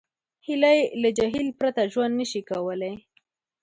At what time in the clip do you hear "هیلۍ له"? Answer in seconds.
0.47-1.09